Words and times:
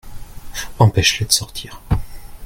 Empêche-les 0.79 1.25
de 1.27 1.31
sortir. 1.31 1.79